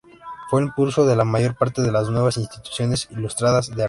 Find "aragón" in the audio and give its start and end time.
3.73-3.79